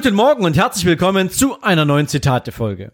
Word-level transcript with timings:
Guten 0.00 0.14
Morgen 0.14 0.44
und 0.44 0.56
herzlich 0.56 0.84
willkommen 0.84 1.28
zu 1.28 1.60
einer 1.60 1.84
neuen 1.84 2.06
Zitate-Folge. 2.06 2.92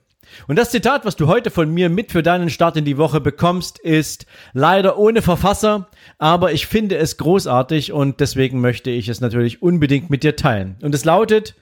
Und 0.48 0.56
das 0.56 0.70
Zitat, 0.70 1.04
was 1.04 1.16
du 1.16 1.26
heute 1.26 1.50
von 1.50 1.70
mir 1.70 1.90
mit 1.90 2.12
für 2.12 2.22
deinen 2.22 2.48
Start 2.48 2.78
in 2.78 2.86
die 2.86 2.96
Woche 2.96 3.20
bekommst, 3.20 3.78
ist 3.78 4.24
leider 4.54 4.96
ohne 4.96 5.20
Verfasser, 5.20 5.90
aber 6.16 6.52
ich 6.52 6.66
finde 6.66 6.96
es 6.96 7.18
großartig 7.18 7.92
und 7.92 8.20
deswegen 8.20 8.62
möchte 8.62 8.88
ich 8.88 9.10
es 9.10 9.20
natürlich 9.20 9.60
unbedingt 9.60 10.08
mit 10.08 10.22
dir 10.22 10.34
teilen. 10.34 10.76
Und 10.80 10.94
es 10.94 11.04
lautet, 11.04 11.56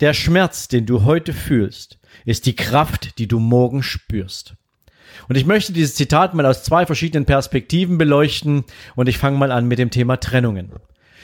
der 0.00 0.12
Schmerz, 0.12 0.68
den 0.68 0.84
du 0.84 1.04
heute 1.04 1.32
fühlst, 1.32 1.98
ist 2.26 2.44
die 2.44 2.54
Kraft, 2.54 3.18
die 3.18 3.28
du 3.28 3.38
morgen 3.38 3.82
spürst. 3.82 4.56
Und 5.26 5.36
ich 5.36 5.46
möchte 5.46 5.72
dieses 5.72 5.94
Zitat 5.94 6.34
mal 6.34 6.44
aus 6.44 6.64
zwei 6.64 6.84
verschiedenen 6.84 7.24
Perspektiven 7.24 7.96
beleuchten 7.96 8.64
und 8.94 9.08
ich 9.08 9.16
fange 9.16 9.38
mal 9.38 9.52
an 9.52 9.68
mit 9.68 9.78
dem 9.78 9.90
Thema 9.90 10.18
Trennungen. 10.18 10.70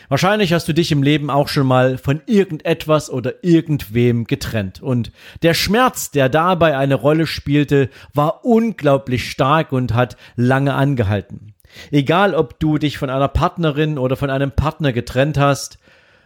Wahrscheinlich 0.09 0.53
hast 0.53 0.69
du 0.69 0.75
dich 0.75 0.93
im 0.93 1.03
Leben 1.03 1.31
auch 1.31 1.49
schon 1.49 1.67
mal 1.67 1.99
von 1.99 2.21
irgendetwas 2.27 3.11
oder 3.11 3.35
irgendwem 3.43 4.25
getrennt. 4.25 4.83
Und 4.83 5.13
der 5.43 5.55
Schmerz, 5.55 6.11
der 6.11 6.29
dabei 6.29 6.77
eine 6.77 6.95
Rolle 6.95 7.27
spielte, 7.27 7.89
war 8.15 8.45
unglaublich 8.45 9.31
stark 9.31 9.73
und 9.73 9.95
hat 9.95 10.17
lange 10.37 10.75
angehalten. 10.75 11.55
Egal, 11.91 12.35
ob 12.35 12.61
du 12.61 12.79
dich 12.79 12.99
von 12.99 13.11
einer 13.11 13.29
Partnerin 13.29 13.99
oder 13.99 14.17
von 14.17 14.31
einem 14.31 14.53
Partner 14.53 14.93
getrennt 14.93 15.39
hast, 15.39 15.79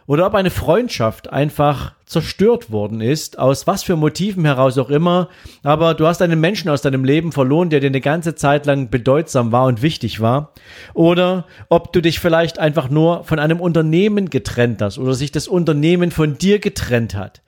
oder 0.07 0.25
ob 0.25 0.33
eine 0.33 0.49
Freundschaft 0.49 1.31
einfach 1.31 1.93
zerstört 2.05 2.71
worden 2.71 3.01
ist, 3.01 3.37
aus 3.37 3.67
was 3.67 3.83
für 3.83 3.97
Motiven 3.97 4.45
heraus 4.45 4.77
auch 4.77 4.89
immer, 4.89 5.27
aber 5.61 5.93
du 5.93 6.07
hast 6.07 6.21
einen 6.21 6.39
Menschen 6.39 6.69
aus 6.69 6.81
deinem 6.81 7.03
Leben 7.03 7.33
verloren, 7.33 7.69
der 7.69 7.81
dir 7.81 7.87
eine 7.87 8.01
ganze 8.01 8.33
Zeit 8.33 8.65
lang 8.65 8.89
bedeutsam 8.89 9.51
war 9.51 9.65
und 9.65 9.81
wichtig 9.81 10.21
war, 10.21 10.53
oder 10.93 11.45
ob 11.67 11.91
du 11.91 12.01
dich 12.01 12.19
vielleicht 12.19 12.57
einfach 12.57 12.89
nur 12.89 13.25
von 13.25 13.37
einem 13.37 13.59
Unternehmen 13.59 14.29
getrennt 14.29 14.81
hast 14.81 14.97
oder 14.97 15.13
sich 15.13 15.31
das 15.31 15.49
Unternehmen 15.49 16.11
von 16.11 16.37
dir 16.37 16.59
getrennt 16.59 17.13
hat. 17.13 17.41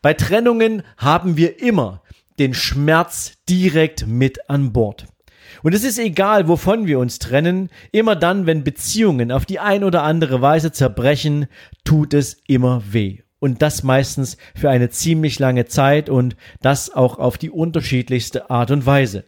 Bei 0.00 0.14
Trennungen 0.14 0.82
haben 0.96 1.36
wir 1.36 1.60
immer 1.60 2.00
den 2.38 2.54
Schmerz 2.54 3.34
direkt 3.48 4.06
mit 4.06 4.48
an 4.48 4.72
Bord. 4.72 5.06
Und 5.66 5.74
es 5.74 5.82
ist 5.82 5.98
egal, 5.98 6.46
wovon 6.46 6.86
wir 6.86 7.00
uns 7.00 7.18
trennen, 7.18 7.70
immer 7.90 8.14
dann, 8.14 8.46
wenn 8.46 8.62
Beziehungen 8.62 9.32
auf 9.32 9.46
die 9.46 9.58
ein 9.58 9.82
oder 9.82 10.04
andere 10.04 10.40
Weise 10.40 10.70
zerbrechen, 10.70 11.46
tut 11.82 12.14
es 12.14 12.36
immer 12.46 12.84
weh. 12.92 13.22
Und 13.40 13.62
das 13.62 13.82
meistens 13.82 14.36
für 14.54 14.70
eine 14.70 14.90
ziemlich 14.90 15.40
lange 15.40 15.64
Zeit 15.64 16.08
und 16.08 16.36
das 16.62 16.94
auch 16.94 17.18
auf 17.18 17.36
die 17.36 17.50
unterschiedlichste 17.50 18.48
Art 18.48 18.70
und 18.70 18.86
Weise. 18.86 19.24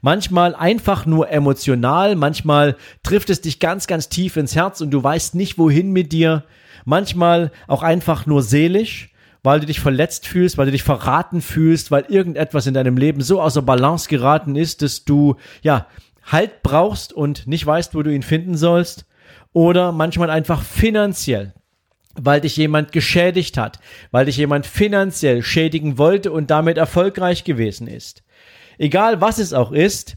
Manchmal 0.00 0.56
einfach 0.56 1.06
nur 1.06 1.30
emotional, 1.30 2.16
manchmal 2.16 2.74
trifft 3.04 3.30
es 3.30 3.40
dich 3.40 3.60
ganz, 3.60 3.86
ganz 3.86 4.08
tief 4.08 4.36
ins 4.36 4.56
Herz 4.56 4.80
und 4.80 4.90
du 4.90 5.00
weißt 5.00 5.36
nicht 5.36 5.56
wohin 5.56 5.92
mit 5.92 6.10
dir, 6.10 6.42
manchmal 6.84 7.52
auch 7.68 7.84
einfach 7.84 8.26
nur 8.26 8.42
seelisch 8.42 9.14
weil 9.46 9.60
du 9.60 9.66
dich 9.66 9.80
verletzt 9.80 10.26
fühlst, 10.26 10.58
weil 10.58 10.66
du 10.66 10.72
dich 10.72 10.82
verraten 10.82 11.40
fühlst, 11.40 11.90
weil 11.90 12.04
irgendetwas 12.08 12.66
in 12.66 12.74
deinem 12.74 12.98
Leben 12.98 13.22
so 13.22 13.40
außer 13.40 13.62
Balance 13.62 14.08
geraten 14.08 14.56
ist, 14.56 14.82
dass 14.82 15.04
du, 15.04 15.36
ja, 15.62 15.86
Halt 16.26 16.64
brauchst 16.64 17.12
und 17.12 17.46
nicht 17.46 17.64
weißt, 17.64 17.94
wo 17.94 18.02
du 18.02 18.12
ihn 18.12 18.24
finden 18.24 18.56
sollst. 18.56 19.06
Oder 19.52 19.92
manchmal 19.92 20.28
einfach 20.28 20.62
finanziell, 20.62 21.54
weil 22.14 22.40
dich 22.40 22.56
jemand 22.56 22.92
geschädigt 22.92 23.56
hat, 23.56 23.78
weil 24.10 24.26
dich 24.26 24.36
jemand 24.36 24.66
finanziell 24.66 25.42
schädigen 25.42 25.96
wollte 25.96 26.32
und 26.32 26.50
damit 26.50 26.76
erfolgreich 26.76 27.44
gewesen 27.44 27.86
ist. 27.86 28.22
Egal 28.76 29.20
was 29.20 29.38
es 29.38 29.52
auch 29.52 29.72
ist, 29.72 30.16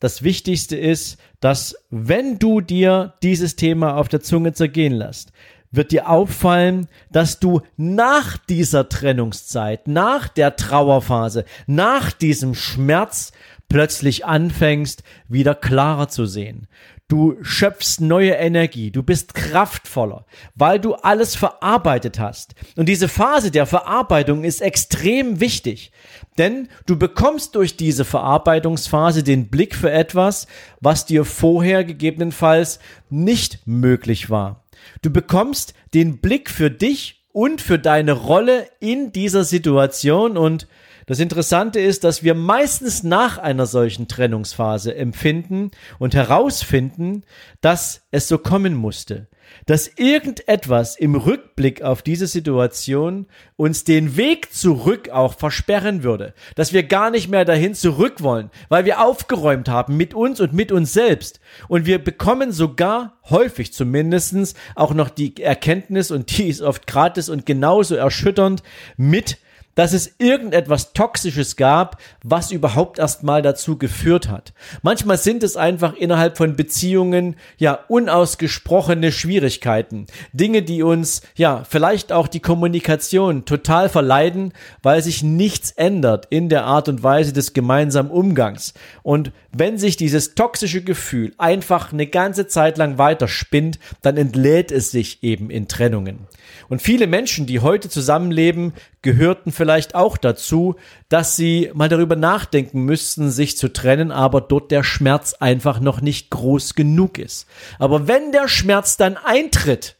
das 0.00 0.22
Wichtigste 0.22 0.76
ist, 0.76 1.18
dass 1.40 1.76
wenn 1.90 2.38
du 2.38 2.60
dir 2.60 3.14
dieses 3.22 3.54
Thema 3.54 3.96
auf 3.96 4.08
der 4.08 4.22
Zunge 4.22 4.54
zergehen 4.54 4.94
lässt, 4.94 5.30
wird 5.74 5.92
dir 5.92 6.08
auffallen, 6.08 6.88
dass 7.10 7.40
du 7.40 7.62
nach 7.76 8.36
dieser 8.36 8.88
Trennungszeit, 8.88 9.88
nach 9.88 10.28
der 10.28 10.56
Trauerphase, 10.56 11.44
nach 11.66 12.12
diesem 12.12 12.54
Schmerz 12.54 13.32
plötzlich 13.68 14.24
anfängst, 14.24 15.02
wieder 15.28 15.54
klarer 15.54 16.08
zu 16.08 16.26
sehen. 16.26 16.68
Du 17.08 17.36
schöpfst 17.42 18.00
neue 18.00 18.30
Energie, 18.32 18.90
du 18.90 19.02
bist 19.02 19.34
kraftvoller, 19.34 20.24
weil 20.54 20.80
du 20.80 20.94
alles 20.94 21.36
verarbeitet 21.36 22.18
hast. 22.18 22.54
Und 22.76 22.88
diese 22.88 23.08
Phase 23.08 23.50
der 23.50 23.66
Verarbeitung 23.66 24.42
ist 24.42 24.62
extrem 24.62 25.38
wichtig, 25.38 25.92
denn 26.38 26.68
du 26.86 26.98
bekommst 26.98 27.56
durch 27.56 27.76
diese 27.76 28.06
Verarbeitungsphase 28.06 29.22
den 29.22 29.48
Blick 29.48 29.74
für 29.74 29.90
etwas, 29.90 30.46
was 30.80 31.04
dir 31.04 31.26
vorher 31.26 31.84
gegebenenfalls 31.84 32.78
nicht 33.10 33.66
möglich 33.66 34.30
war. 34.30 34.63
Du 35.02 35.10
bekommst 35.10 35.74
den 35.92 36.18
Blick 36.18 36.50
für 36.50 36.70
dich 36.70 37.24
und 37.32 37.60
für 37.60 37.78
deine 37.78 38.12
Rolle 38.12 38.68
in 38.80 39.12
dieser 39.12 39.44
Situation 39.44 40.36
und 40.36 40.68
das 41.06 41.20
Interessante 41.20 41.80
ist, 41.80 42.04
dass 42.04 42.22
wir 42.22 42.34
meistens 42.34 43.02
nach 43.02 43.38
einer 43.38 43.66
solchen 43.66 44.08
Trennungsphase 44.08 44.94
empfinden 44.94 45.70
und 45.98 46.14
herausfinden, 46.14 47.24
dass 47.60 48.02
es 48.10 48.28
so 48.28 48.38
kommen 48.38 48.74
musste 48.74 49.28
dass 49.66 49.90
irgendetwas 49.96 50.96
im 50.96 51.14
Rückblick 51.14 51.82
auf 51.82 52.02
diese 52.02 52.26
Situation 52.26 53.26
uns 53.56 53.84
den 53.84 54.16
Weg 54.16 54.52
zurück 54.52 55.08
auch 55.10 55.34
versperren 55.34 56.02
würde, 56.02 56.34
dass 56.54 56.72
wir 56.72 56.82
gar 56.82 57.10
nicht 57.10 57.28
mehr 57.28 57.44
dahin 57.44 57.74
zurück 57.74 58.22
wollen, 58.22 58.50
weil 58.68 58.84
wir 58.84 59.02
aufgeräumt 59.02 59.68
haben 59.68 59.96
mit 59.96 60.14
uns 60.14 60.40
und 60.40 60.52
mit 60.52 60.72
uns 60.72 60.92
selbst. 60.92 61.40
Und 61.68 61.86
wir 61.86 62.02
bekommen 62.02 62.52
sogar 62.52 63.18
häufig 63.30 63.72
zumindestens 63.72 64.54
auch 64.74 64.94
noch 64.94 65.08
die 65.08 65.40
Erkenntnis, 65.42 66.10
und 66.10 66.36
die 66.36 66.48
ist 66.48 66.62
oft 66.62 66.86
gratis 66.86 67.28
und 67.28 67.46
genauso 67.46 67.94
erschütternd, 67.94 68.62
mit, 68.96 69.38
dass 69.74 69.92
es 69.92 70.14
irgendetwas 70.18 70.92
Toxisches 70.92 71.56
gab, 71.56 72.00
was 72.22 72.50
überhaupt 72.50 72.98
erstmal 72.98 73.42
dazu 73.42 73.78
geführt 73.78 74.28
hat. 74.28 74.52
Manchmal 74.82 75.18
sind 75.18 75.42
es 75.42 75.56
einfach 75.56 75.94
innerhalb 75.94 76.36
von 76.36 76.56
Beziehungen 76.56 77.36
ja 77.58 77.80
unausgesprochene 77.88 79.12
Schwierigkeiten. 79.12 80.06
Dinge, 80.32 80.62
die 80.62 80.82
uns 80.82 81.22
ja 81.34 81.64
vielleicht 81.68 82.12
auch 82.12 82.28
die 82.28 82.40
Kommunikation 82.40 83.44
total 83.44 83.88
verleiden, 83.88 84.52
weil 84.82 85.02
sich 85.02 85.22
nichts 85.22 85.70
ändert 85.72 86.26
in 86.30 86.48
der 86.48 86.64
Art 86.64 86.88
und 86.88 87.02
Weise 87.02 87.32
des 87.32 87.52
gemeinsamen 87.52 88.10
Umgangs. 88.10 88.74
Und 89.02 89.32
wenn 89.52 89.78
sich 89.78 89.96
dieses 89.96 90.34
toxische 90.34 90.82
Gefühl 90.82 91.32
einfach 91.38 91.92
eine 91.92 92.06
ganze 92.06 92.46
Zeit 92.46 92.78
lang 92.78 92.98
weiter 92.98 93.28
spinnt, 93.28 93.78
dann 94.02 94.16
entlädt 94.16 94.72
es 94.72 94.90
sich 94.90 95.22
eben 95.22 95.50
in 95.50 95.68
Trennungen. 95.68 96.26
Und 96.68 96.82
viele 96.82 97.06
Menschen, 97.06 97.46
die 97.46 97.60
heute 97.60 97.88
zusammenleben, 97.88 98.72
gehörten 99.04 99.52
vielleicht 99.52 99.94
auch 99.94 100.16
dazu, 100.16 100.74
dass 101.08 101.36
sie 101.36 101.70
mal 101.74 101.88
darüber 101.88 102.16
nachdenken 102.16 102.80
müssten, 102.80 103.30
sich 103.30 103.56
zu 103.56 103.72
trennen, 103.72 104.10
aber 104.10 104.40
dort 104.40 104.72
der 104.72 104.82
Schmerz 104.82 105.34
einfach 105.34 105.78
noch 105.78 106.00
nicht 106.00 106.30
groß 106.30 106.74
genug 106.74 107.18
ist. 107.18 107.46
Aber 107.78 108.08
wenn 108.08 108.32
der 108.32 108.48
Schmerz 108.48 108.96
dann 108.96 109.16
eintritt, 109.16 109.94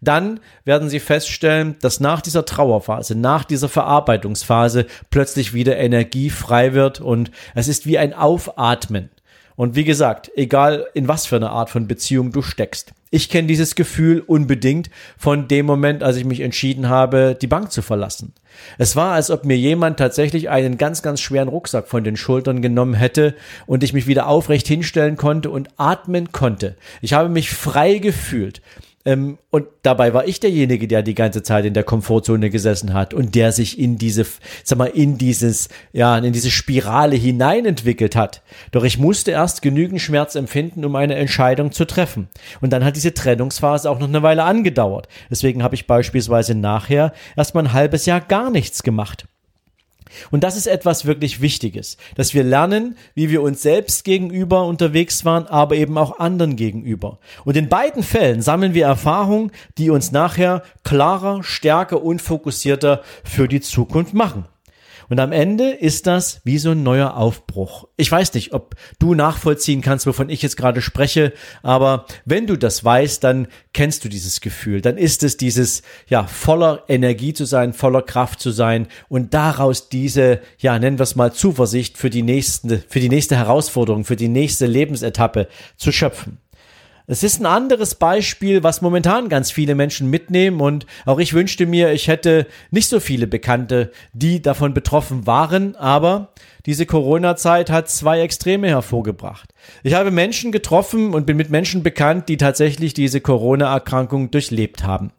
dann 0.00 0.40
werden 0.64 0.88
sie 0.88 1.00
feststellen, 1.00 1.76
dass 1.80 2.00
nach 2.00 2.20
dieser 2.20 2.44
Trauerphase, 2.44 3.14
nach 3.14 3.44
dieser 3.44 3.68
Verarbeitungsphase 3.68 4.86
plötzlich 5.10 5.54
wieder 5.54 5.76
Energie 5.78 6.28
frei 6.28 6.74
wird 6.74 7.00
und 7.00 7.30
es 7.54 7.68
ist 7.68 7.86
wie 7.86 7.98
ein 7.98 8.12
Aufatmen. 8.12 9.08
Und 9.58 9.74
wie 9.74 9.82
gesagt, 9.82 10.30
egal 10.36 10.86
in 10.94 11.08
was 11.08 11.26
für 11.26 11.34
eine 11.34 11.50
Art 11.50 11.68
von 11.68 11.88
Beziehung 11.88 12.30
du 12.30 12.42
steckst. 12.42 12.92
Ich 13.10 13.28
kenne 13.28 13.48
dieses 13.48 13.74
Gefühl 13.74 14.22
unbedingt 14.24 14.88
von 15.16 15.48
dem 15.48 15.66
Moment, 15.66 16.04
als 16.04 16.16
ich 16.16 16.24
mich 16.24 16.42
entschieden 16.42 16.88
habe, 16.88 17.36
die 17.42 17.48
Bank 17.48 17.72
zu 17.72 17.82
verlassen. 17.82 18.34
Es 18.78 18.94
war, 18.94 19.14
als 19.14 19.32
ob 19.32 19.44
mir 19.44 19.56
jemand 19.56 19.98
tatsächlich 19.98 20.48
einen 20.48 20.78
ganz, 20.78 21.02
ganz 21.02 21.20
schweren 21.20 21.48
Rucksack 21.48 21.88
von 21.88 22.04
den 22.04 22.16
Schultern 22.16 22.62
genommen 22.62 22.94
hätte 22.94 23.34
und 23.66 23.82
ich 23.82 23.92
mich 23.92 24.06
wieder 24.06 24.28
aufrecht 24.28 24.68
hinstellen 24.68 25.16
konnte 25.16 25.50
und 25.50 25.70
atmen 25.76 26.30
konnte. 26.30 26.76
Ich 27.00 27.14
habe 27.14 27.28
mich 27.28 27.50
frei 27.50 27.98
gefühlt. 27.98 28.62
Ähm, 29.04 29.38
und 29.50 29.66
dabei 29.82 30.12
war 30.12 30.26
ich 30.26 30.40
derjenige, 30.40 30.88
der 30.88 31.02
die 31.02 31.14
ganze 31.14 31.42
Zeit 31.42 31.64
in 31.64 31.74
der 31.74 31.84
Komfortzone 31.84 32.50
gesessen 32.50 32.94
hat 32.94 33.14
und 33.14 33.34
der 33.34 33.52
sich 33.52 33.78
in 33.78 33.96
diese, 33.96 34.26
sag 34.64 34.78
mal, 34.78 34.86
in 34.86 35.18
dieses, 35.18 35.68
ja, 35.92 36.18
in 36.18 36.32
diese 36.32 36.50
Spirale 36.50 37.16
hinein 37.16 37.64
entwickelt 37.64 38.16
hat. 38.16 38.42
Doch 38.72 38.84
ich 38.84 38.98
musste 38.98 39.30
erst 39.30 39.62
genügend 39.62 40.00
Schmerz 40.00 40.34
empfinden, 40.34 40.84
um 40.84 40.96
eine 40.96 41.14
Entscheidung 41.14 41.72
zu 41.72 41.84
treffen. 41.86 42.28
Und 42.60 42.72
dann 42.72 42.84
hat 42.84 42.96
diese 42.96 43.14
Trennungsphase 43.14 43.88
auch 43.88 43.98
noch 43.98 44.08
eine 44.08 44.22
Weile 44.22 44.44
angedauert. 44.44 45.08
Deswegen 45.30 45.62
habe 45.62 45.74
ich 45.74 45.86
beispielsweise 45.86 46.54
nachher 46.54 47.12
erstmal 47.36 47.64
ein 47.64 47.72
halbes 47.72 48.04
Jahr 48.04 48.20
gar 48.20 48.50
nichts 48.50 48.82
gemacht. 48.82 49.26
Und 50.30 50.44
das 50.44 50.56
ist 50.56 50.66
etwas 50.66 51.04
wirklich 51.04 51.40
Wichtiges, 51.40 51.96
dass 52.16 52.34
wir 52.34 52.44
lernen, 52.44 52.96
wie 53.14 53.30
wir 53.30 53.42
uns 53.42 53.62
selbst 53.62 54.04
gegenüber 54.04 54.66
unterwegs 54.66 55.24
waren, 55.24 55.46
aber 55.46 55.76
eben 55.76 55.96
auch 55.98 56.18
anderen 56.18 56.56
gegenüber. 56.56 57.18
Und 57.44 57.56
in 57.56 57.68
beiden 57.68 58.02
Fällen 58.02 58.42
sammeln 58.42 58.74
wir 58.74 58.86
Erfahrungen, 58.86 59.52
die 59.78 59.90
uns 59.90 60.12
nachher 60.12 60.62
klarer, 60.84 61.42
stärker 61.42 62.02
und 62.02 62.22
fokussierter 62.22 63.02
für 63.24 63.48
die 63.48 63.60
Zukunft 63.60 64.14
machen. 64.14 64.46
Und 65.08 65.20
am 65.20 65.32
Ende 65.32 65.70
ist 65.70 66.06
das 66.06 66.40
wie 66.44 66.58
so 66.58 66.70
ein 66.70 66.82
neuer 66.82 67.16
Aufbruch. 67.16 67.88
Ich 67.96 68.10
weiß 68.10 68.34
nicht, 68.34 68.52
ob 68.52 68.74
du 68.98 69.14
nachvollziehen 69.14 69.80
kannst, 69.80 70.06
wovon 70.06 70.28
ich 70.28 70.42
jetzt 70.42 70.56
gerade 70.56 70.82
spreche, 70.82 71.32
aber 71.62 72.06
wenn 72.24 72.46
du 72.46 72.56
das 72.56 72.84
weißt, 72.84 73.24
dann 73.24 73.48
kennst 73.72 74.04
du 74.04 74.08
dieses 74.08 74.40
Gefühl. 74.40 74.80
Dann 74.80 74.98
ist 74.98 75.22
es 75.22 75.36
dieses, 75.36 75.82
ja, 76.08 76.26
voller 76.26 76.84
Energie 76.88 77.32
zu 77.32 77.44
sein, 77.44 77.72
voller 77.72 78.02
Kraft 78.02 78.40
zu 78.40 78.50
sein 78.50 78.88
und 79.08 79.34
daraus 79.34 79.88
diese, 79.88 80.40
ja, 80.58 80.78
nennen 80.78 80.98
wir 80.98 81.04
es 81.04 81.16
mal 81.16 81.32
Zuversicht 81.32 81.96
für 81.96 82.10
die 82.10 82.22
nächste, 82.22 82.82
für 82.88 83.00
die 83.00 83.08
nächste 83.08 83.36
Herausforderung, 83.36 84.04
für 84.04 84.16
die 84.16 84.28
nächste 84.28 84.66
Lebensetappe 84.66 85.48
zu 85.76 85.92
schöpfen. 85.92 86.38
Es 87.10 87.22
ist 87.22 87.40
ein 87.40 87.46
anderes 87.46 87.94
Beispiel, 87.94 88.62
was 88.62 88.82
momentan 88.82 89.30
ganz 89.30 89.50
viele 89.50 89.74
Menschen 89.74 90.10
mitnehmen 90.10 90.60
und 90.60 90.84
auch 91.06 91.18
ich 91.18 91.32
wünschte 91.32 91.64
mir, 91.64 91.90
ich 91.92 92.06
hätte 92.06 92.46
nicht 92.70 92.90
so 92.90 93.00
viele 93.00 93.26
Bekannte, 93.26 93.92
die 94.12 94.42
davon 94.42 94.74
betroffen 94.74 95.26
waren, 95.26 95.74
aber 95.74 96.34
diese 96.66 96.84
Corona-Zeit 96.84 97.70
hat 97.70 97.88
zwei 97.88 98.20
Extreme 98.20 98.68
hervorgebracht. 98.68 99.54
Ich 99.82 99.94
habe 99.94 100.10
Menschen 100.10 100.52
getroffen 100.52 101.14
und 101.14 101.24
bin 101.24 101.38
mit 101.38 101.48
Menschen 101.48 101.82
bekannt, 101.82 102.28
die 102.28 102.36
tatsächlich 102.36 102.92
diese 102.92 103.22
Corona-Erkrankung 103.22 104.30
durchlebt 104.30 104.84
haben. 104.84 105.10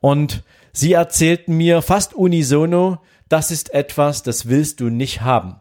Und 0.00 0.42
sie 0.72 0.94
erzählten 0.94 1.56
mir 1.56 1.80
fast 1.80 2.12
unisono, 2.12 2.98
das 3.28 3.52
ist 3.52 3.72
etwas, 3.72 4.24
das 4.24 4.48
willst 4.48 4.80
du 4.80 4.88
nicht 4.88 5.20
haben. 5.20 5.60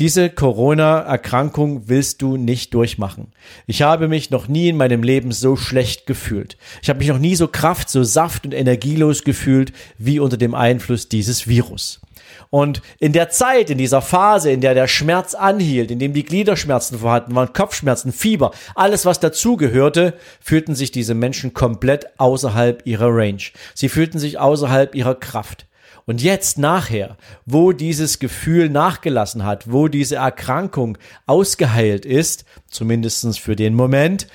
Diese 0.00 0.30
Corona-Erkrankung 0.30 1.82
willst 1.88 2.22
du 2.22 2.38
nicht 2.38 2.72
durchmachen. 2.72 3.34
Ich 3.66 3.82
habe 3.82 4.08
mich 4.08 4.30
noch 4.30 4.48
nie 4.48 4.70
in 4.70 4.78
meinem 4.78 5.02
Leben 5.02 5.30
so 5.30 5.56
schlecht 5.56 6.06
gefühlt. 6.06 6.56
Ich 6.80 6.88
habe 6.88 7.00
mich 7.00 7.08
noch 7.08 7.18
nie 7.18 7.36
so 7.36 7.48
kraft, 7.48 7.90
so 7.90 8.02
saft 8.02 8.46
und 8.46 8.54
energielos 8.54 9.24
gefühlt 9.24 9.74
wie 9.98 10.18
unter 10.18 10.38
dem 10.38 10.54
Einfluss 10.54 11.10
dieses 11.10 11.48
Virus. 11.48 12.00
Und 12.48 12.80
in 12.98 13.12
der 13.12 13.28
Zeit, 13.28 13.68
in 13.68 13.76
dieser 13.76 14.00
Phase, 14.00 14.50
in 14.50 14.62
der 14.62 14.72
der 14.72 14.88
Schmerz 14.88 15.34
anhielt, 15.34 15.90
in 15.90 15.98
dem 15.98 16.14
die 16.14 16.24
Gliederschmerzen 16.24 17.00
vorhanden 17.00 17.34
waren, 17.34 17.52
Kopfschmerzen, 17.52 18.10
Fieber, 18.10 18.52
alles 18.74 19.04
was 19.04 19.20
dazugehörte, 19.20 20.14
fühlten 20.40 20.74
sich 20.74 20.92
diese 20.92 21.12
Menschen 21.12 21.52
komplett 21.52 22.18
außerhalb 22.18 22.86
ihrer 22.86 23.14
Range. 23.14 23.42
Sie 23.74 23.90
fühlten 23.90 24.18
sich 24.18 24.38
außerhalb 24.38 24.94
ihrer 24.94 25.14
Kraft. 25.14 25.66
Und 26.10 26.22
jetzt 26.22 26.58
nachher, 26.58 27.16
wo 27.46 27.70
dieses 27.70 28.18
Gefühl 28.18 28.68
nachgelassen 28.68 29.44
hat, 29.44 29.70
wo 29.70 29.86
diese 29.86 30.16
Erkrankung 30.16 30.98
ausgeheilt 31.26 32.04
ist, 32.04 32.44
zumindestens 32.68 33.38
für 33.38 33.54
den 33.54 33.76
Moment, 33.76 34.26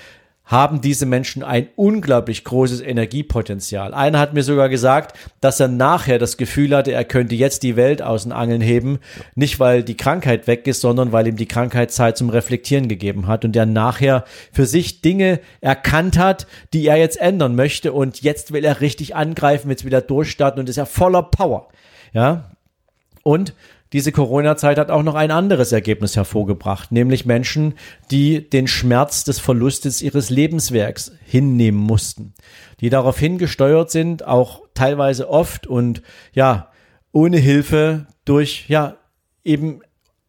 haben 0.45 0.79
diese 0.79 1.05
Menschen 1.05 1.43
ein 1.43 1.69
unglaublich 1.75 2.43
großes 2.43 2.81
Energiepotenzial. 2.81 3.93
Einer 3.93 4.19
hat 4.19 4.33
mir 4.33 4.43
sogar 4.43 4.69
gesagt, 4.69 5.17
dass 5.41 5.59
er 5.59 5.67
nachher 5.67 6.19
das 6.19 6.37
Gefühl 6.37 6.75
hatte, 6.75 6.91
er 6.91 7.03
könnte 7.03 7.35
jetzt 7.35 7.63
die 7.63 7.75
Welt 7.75 8.01
aus 8.01 8.23
den 8.23 8.31
Angeln 8.31 8.61
heben, 8.61 8.99
nicht 9.33 9.59
weil 9.59 9.83
die 9.83 9.97
Krankheit 9.97 10.45
weg 10.45 10.67
ist, 10.67 10.81
sondern 10.81 11.11
weil 11.11 11.27
ihm 11.27 11.35
die 11.35 11.47
Krankheit 11.47 11.91
Zeit 11.91 12.17
zum 12.17 12.29
Reflektieren 12.29 12.87
gegeben 12.87 13.27
hat 13.27 13.43
und 13.43 13.53
der 13.53 13.65
nachher 13.65 14.23
für 14.51 14.67
sich 14.67 15.01
Dinge 15.01 15.39
erkannt 15.61 16.17
hat, 16.17 16.45
die 16.73 16.85
er 16.85 16.97
jetzt 16.97 17.19
ändern 17.19 17.55
möchte 17.55 17.91
und 17.91 18.21
jetzt 18.21 18.53
will 18.53 18.63
er 18.63 18.81
richtig 18.81 19.15
angreifen, 19.15 19.71
jetzt 19.71 19.85
wieder 19.85 20.01
durchstarten 20.01 20.59
und 20.59 20.69
ist 20.69 20.75
ja 20.75 20.85
voller 20.85 21.23
Power. 21.23 21.69
Ja. 22.13 22.51
Und 23.23 23.55
diese 23.95 24.11
Corona-Zeit 24.11 24.77
hat 24.77 24.91
auch 24.91 25.03
noch 25.03 25.15
ein 25.15 25.31
anderes 25.31 25.71
Ergebnis 25.71 26.17
hervorgebracht, 26.17 26.91
nämlich 26.91 27.25
Menschen, 27.25 27.75
die 28.11 28.49
den 28.49 28.67
Schmerz 28.67 29.23
des 29.23 29.39
Verlustes 29.39 30.01
ihres 30.01 30.29
Lebenswerks 30.29 31.13
hinnehmen 31.25 31.79
mussten, 31.79 32.33
die 32.81 32.89
darauf 32.89 33.17
hingesteuert 33.17 33.89
sind, 33.89 34.27
auch 34.27 34.63
teilweise 34.73 35.29
oft 35.29 35.65
und 35.65 36.01
ja, 36.33 36.71
ohne 37.13 37.37
Hilfe 37.37 38.07
durch 38.25 38.65
ja 38.67 38.97
eben 39.45 39.79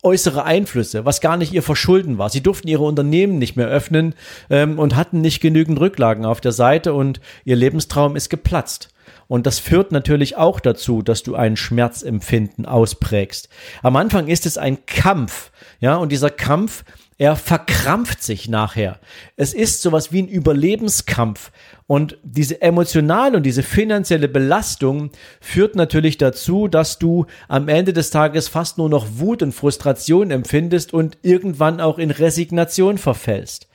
äußere 0.05 0.45
Einflüsse, 0.45 1.05
was 1.05 1.21
gar 1.21 1.37
nicht 1.37 1.53
ihr 1.53 1.65
Verschulden 1.65 2.19
war. 2.19 2.31
Sie 2.31 2.45
durften 2.45 2.69
ihre 2.69 2.85
Unternehmen 2.85 3.41
nicht 3.41 3.57
mehr 3.57 3.67
öffnen 3.67 4.15
ähm, 4.49 4.79
und 4.79 4.95
hatten 4.95 5.21
nicht 5.21 5.41
genügend 5.41 5.81
Rücklagen 5.81 6.25
auf 6.25 6.41
der 6.41 6.53
Seite 6.53 6.95
und 6.95 7.21
ihr 7.45 7.57
Lebenstraum 7.57 8.15
ist 8.15 8.31
geplatzt. 8.31 8.91
Und 9.29 9.47
das 9.47 9.59
führt 9.59 9.93
natürlich 9.93 10.37
auch 10.37 10.61
dazu, 10.61 11.03
dass 11.03 11.23
du 11.23 11.35
ein 11.35 11.57
Schmerzempfinden 11.57 12.67
ausprägst. 12.67 13.49
Am 13.83 13.97
Anfang 13.97 14.29
ist 14.29 14.47
es 14.47 14.59
ein 14.59 14.87
Kampf, 14.87 15.51
ja, 15.81 15.97
und 15.97 16.13
dieser 16.13 16.31
Kampf, 16.31 16.85
er 17.19 17.35
verkrampft 17.37 18.23
sich 18.23 18.49
nachher. 18.49 18.99
Es 19.37 19.55
ist 19.55 19.81
sowas 19.81 20.13
wie 20.13 20.23
ein 20.23 20.29
Überlebenskampf. 20.29 21.51
Und 21.87 22.19
diese 22.23 22.61
emotionale 22.61 23.39
und 23.39 23.45
diese 23.45 23.63
finanzielle 23.63 24.29
Belastung 24.29 25.11
führt 25.41 25.77
natürlich 25.77 26.19
dazu, 26.19 26.69
dass 26.69 26.99
du 26.99 27.25
am 27.49 27.69
Ende 27.69 27.95
des 27.95 28.11
Tages 28.11 28.49
fast 28.49 28.77
nur 28.77 28.91
noch 28.91 29.07
Wut 29.17 29.43
und 29.43 29.53
Frustration 29.53 30.31
empfindest 30.31 30.93
und 30.93 31.17
irgendwann 31.23 31.81
auch 31.81 31.99
in 31.99 32.11
Resignation 32.11 32.99
verfällst. 32.99 33.67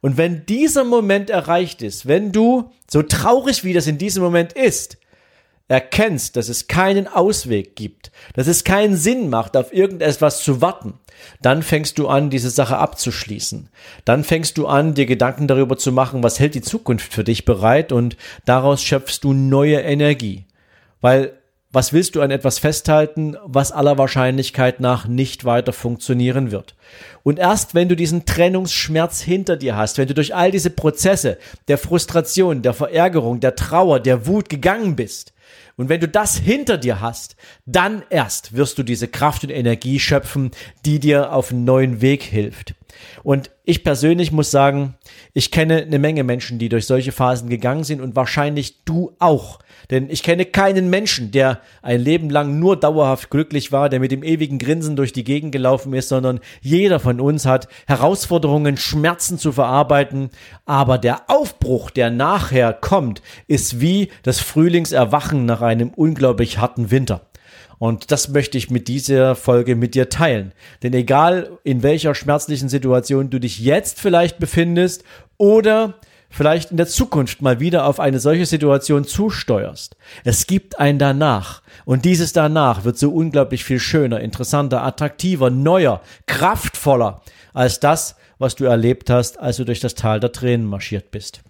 Und 0.00 0.16
wenn 0.16 0.46
dieser 0.46 0.84
Moment 0.84 1.30
erreicht 1.30 1.82
ist, 1.82 2.06
wenn 2.06 2.32
du, 2.32 2.70
so 2.88 3.02
traurig 3.02 3.64
wie 3.64 3.72
das 3.72 3.86
in 3.86 3.98
diesem 3.98 4.22
Moment 4.22 4.52
ist, 4.52 4.98
erkennst, 5.68 6.36
dass 6.36 6.48
es 6.48 6.66
keinen 6.66 7.06
Ausweg 7.06 7.76
gibt, 7.76 8.10
dass 8.34 8.46
es 8.46 8.64
keinen 8.64 8.96
Sinn 8.96 9.28
macht, 9.28 9.56
auf 9.56 9.72
irgendetwas 9.72 10.42
zu 10.42 10.62
warten, 10.62 10.94
dann 11.42 11.62
fängst 11.62 11.98
du 11.98 12.08
an, 12.08 12.30
diese 12.30 12.50
Sache 12.50 12.78
abzuschließen. 12.78 13.68
Dann 14.04 14.24
fängst 14.24 14.56
du 14.56 14.66
an, 14.66 14.94
dir 14.94 15.04
Gedanken 15.04 15.46
darüber 15.46 15.76
zu 15.76 15.92
machen, 15.92 16.22
was 16.22 16.40
hält 16.40 16.54
die 16.54 16.62
Zukunft 16.62 17.12
für 17.12 17.24
dich 17.24 17.44
bereit 17.44 17.92
und 17.92 18.16
daraus 18.46 18.82
schöpfst 18.82 19.20
du 19.22 19.34
neue 19.34 19.80
Energie. 19.80 20.46
Weil 21.00 21.37
was 21.70 21.92
willst 21.92 22.14
du 22.14 22.22
an 22.22 22.30
etwas 22.30 22.58
festhalten, 22.58 23.36
was 23.44 23.72
aller 23.72 23.98
Wahrscheinlichkeit 23.98 24.80
nach 24.80 25.06
nicht 25.06 25.44
weiter 25.44 25.72
funktionieren 25.72 26.50
wird? 26.50 26.74
Und 27.22 27.38
erst 27.38 27.74
wenn 27.74 27.88
du 27.88 27.96
diesen 27.96 28.24
Trennungsschmerz 28.24 29.20
hinter 29.20 29.56
dir 29.56 29.76
hast, 29.76 29.98
wenn 29.98 30.08
du 30.08 30.14
durch 30.14 30.34
all 30.34 30.50
diese 30.50 30.70
Prozesse 30.70 31.36
der 31.68 31.76
Frustration, 31.76 32.62
der 32.62 32.72
Verärgerung, 32.72 33.40
der 33.40 33.54
Trauer, 33.54 34.00
der 34.00 34.26
Wut 34.26 34.48
gegangen 34.48 34.96
bist, 34.96 35.34
und 35.76 35.88
wenn 35.88 36.00
du 36.00 36.08
das 36.08 36.36
hinter 36.36 36.76
dir 36.76 37.00
hast, 37.00 37.36
dann 37.64 38.02
erst 38.10 38.56
wirst 38.56 38.78
du 38.78 38.82
diese 38.82 39.06
Kraft 39.06 39.44
und 39.44 39.50
Energie 39.50 40.00
schöpfen, 40.00 40.50
die 40.84 40.98
dir 40.98 41.32
auf 41.32 41.52
einen 41.52 41.64
neuen 41.64 42.00
Weg 42.00 42.24
hilft. 42.24 42.74
Und 43.22 43.50
ich 43.64 43.84
persönlich 43.84 44.32
muss 44.32 44.50
sagen, 44.50 44.94
ich 45.34 45.50
kenne 45.50 45.82
eine 45.82 45.98
Menge 45.98 46.24
Menschen, 46.24 46.58
die 46.58 46.68
durch 46.68 46.86
solche 46.86 47.12
Phasen 47.12 47.50
gegangen 47.50 47.84
sind 47.84 48.00
und 48.00 48.16
wahrscheinlich 48.16 48.84
du 48.84 49.14
auch. 49.18 49.58
Denn 49.90 50.08
ich 50.10 50.22
kenne 50.22 50.44
keinen 50.44 50.90
Menschen, 50.90 51.30
der 51.30 51.60
ein 51.82 52.00
Leben 52.00 52.30
lang 52.30 52.58
nur 52.58 52.78
dauerhaft 52.78 53.30
glücklich 53.30 53.72
war, 53.72 53.88
der 53.88 54.00
mit 54.00 54.10
dem 54.10 54.22
ewigen 54.22 54.58
Grinsen 54.58 54.96
durch 54.96 55.12
die 55.12 55.24
Gegend 55.24 55.52
gelaufen 55.52 55.92
ist, 55.92 56.08
sondern 56.08 56.40
jeder 56.60 57.00
von 57.00 57.20
uns 57.20 57.46
hat 57.46 57.68
Herausforderungen, 57.86 58.76
Schmerzen 58.76 59.38
zu 59.38 59.52
verarbeiten. 59.52 60.30
Aber 60.64 60.98
der 60.98 61.28
Aufbruch, 61.28 61.90
der 61.90 62.10
nachher 62.10 62.72
kommt, 62.72 63.22
ist 63.46 63.80
wie 63.80 64.08
das 64.22 64.40
Frühlingserwachen 64.40 65.44
nach 65.44 65.60
einem 65.60 65.90
unglaublich 65.90 66.58
harten 66.58 66.90
Winter. 66.90 67.27
Und 67.78 68.10
das 68.10 68.28
möchte 68.28 68.58
ich 68.58 68.70
mit 68.70 68.88
dieser 68.88 69.36
Folge 69.36 69.76
mit 69.76 69.94
dir 69.94 70.08
teilen. 70.08 70.52
Denn 70.82 70.92
egal 70.94 71.58
in 71.64 71.82
welcher 71.82 72.14
schmerzlichen 72.14 72.68
Situation 72.68 73.30
du 73.30 73.38
dich 73.38 73.60
jetzt 73.60 74.00
vielleicht 74.00 74.38
befindest 74.38 75.04
oder 75.36 75.94
vielleicht 76.30 76.70
in 76.70 76.76
der 76.76 76.86
Zukunft 76.86 77.42
mal 77.42 77.60
wieder 77.60 77.86
auf 77.86 78.00
eine 78.00 78.20
solche 78.20 78.46
Situation 78.46 79.04
zusteuerst. 79.04 79.96
Es 80.24 80.46
gibt 80.46 80.78
ein 80.78 80.98
danach. 80.98 81.62
Und 81.84 82.04
dieses 82.04 82.32
danach 82.32 82.84
wird 82.84 82.98
so 82.98 83.10
unglaublich 83.10 83.64
viel 83.64 83.80
schöner, 83.80 84.20
interessanter, 84.20 84.82
attraktiver, 84.82 85.50
neuer, 85.50 86.02
kraftvoller 86.26 87.22
als 87.54 87.80
das, 87.80 88.16
was 88.38 88.54
du 88.54 88.64
erlebt 88.64 89.10
hast, 89.10 89.38
als 89.38 89.56
du 89.56 89.64
durch 89.64 89.80
das 89.80 89.94
Tal 89.94 90.20
der 90.20 90.32
Tränen 90.32 90.66
marschiert 90.66 91.10
bist. 91.10 91.42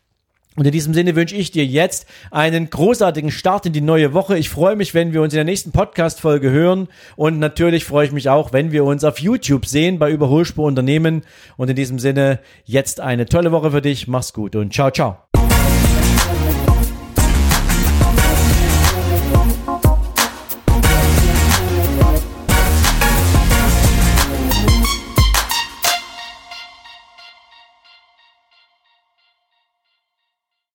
Und 0.59 0.67
in 0.67 0.73
diesem 0.73 0.93
Sinne 0.93 1.15
wünsche 1.15 1.37
ich 1.37 1.53
dir 1.53 1.65
jetzt 1.65 2.05
einen 2.33 2.69
großartigen 2.69 3.31
Start 3.31 3.65
in 3.67 3.73
die 3.73 3.81
neue 3.81 4.13
Woche. 4.13 4.37
Ich 4.37 4.51
freue 4.51 4.75
mich, 4.75 4.93
wenn 4.93 5.13
wir 5.13 5.23
uns 5.23 5.33
in 5.33 5.37
der 5.37 5.45
nächsten 5.45 5.71
Podcast-Folge 5.71 6.51
hören. 6.51 6.89
Und 7.15 7.39
natürlich 7.39 7.85
freue 7.85 8.07
ich 8.07 8.13
mich 8.13 8.29
auch, 8.29 8.53
wenn 8.53 8.73
wir 8.73 8.85
uns 8.85 9.05
auf 9.05 9.21
YouTube 9.21 9.67
sehen 9.67 10.01
bei 10.01 10.11
Überholspur 10.11 10.67
Unternehmen. 10.67 11.23
Und 11.57 11.71
in 11.71 11.77
diesem 11.77 12.01
Sinne 12.01 12.41
jetzt 12.65 13.01
eine 13.01 13.27
tolle 13.27 13.53
Woche 13.53 13.71
für 13.71 13.83
dich. 13.83 14.09
Mach's 14.09 14.33
gut 14.33 14.57
und 14.57 14.75
ciao, 14.75 14.91
ciao. 14.91 15.28